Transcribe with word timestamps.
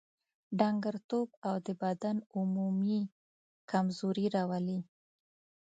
ډنګرتوب 0.59 1.29
او 1.47 1.55
د 1.65 1.67
بدن 1.83 2.17
عمومي 2.37 3.01
کمزوري 3.71 4.27
راولي. 4.35 4.79